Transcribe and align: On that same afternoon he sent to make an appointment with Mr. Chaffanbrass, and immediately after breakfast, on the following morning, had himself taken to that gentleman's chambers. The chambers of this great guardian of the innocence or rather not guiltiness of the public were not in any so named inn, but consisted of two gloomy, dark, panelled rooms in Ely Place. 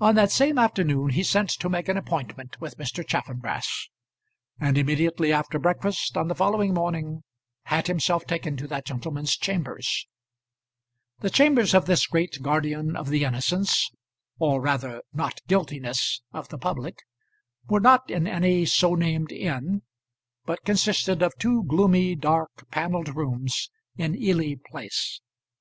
On 0.00 0.14
that 0.14 0.30
same 0.30 0.58
afternoon 0.60 1.08
he 1.08 1.24
sent 1.24 1.50
to 1.50 1.68
make 1.68 1.88
an 1.88 1.96
appointment 1.96 2.60
with 2.60 2.78
Mr. 2.78 3.04
Chaffanbrass, 3.04 3.88
and 4.60 4.78
immediately 4.78 5.32
after 5.32 5.58
breakfast, 5.58 6.16
on 6.16 6.28
the 6.28 6.36
following 6.36 6.72
morning, 6.72 7.24
had 7.64 7.88
himself 7.88 8.26
taken 8.26 8.56
to 8.58 8.68
that 8.68 8.84
gentleman's 8.86 9.36
chambers. 9.36 10.06
The 11.18 11.30
chambers 11.30 11.74
of 11.74 11.86
this 11.86 12.06
great 12.06 12.40
guardian 12.42 12.94
of 12.94 13.08
the 13.08 13.24
innocence 13.24 13.90
or 14.38 14.60
rather 14.60 15.02
not 15.12 15.40
guiltiness 15.48 16.22
of 16.32 16.48
the 16.50 16.58
public 16.58 16.98
were 17.66 17.80
not 17.80 18.08
in 18.08 18.28
any 18.28 18.64
so 18.66 18.94
named 18.94 19.32
inn, 19.32 19.82
but 20.46 20.62
consisted 20.64 21.22
of 21.24 21.32
two 21.40 21.64
gloomy, 21.64 22.14
dark, 22.14 22.70
panelled 22.70 23.16
rooms 23.16 23.68
in 23.96 24.14
Ely 24.14 24.54
Place. 24.70 25.20